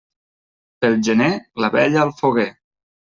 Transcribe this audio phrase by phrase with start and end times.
[0.85, 1.29] Pel gener,
[1.65, 2.49] la vella al foguer.